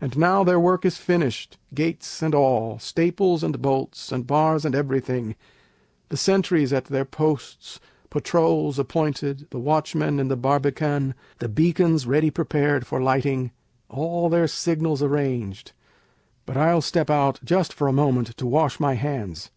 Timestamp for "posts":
7.04-7.80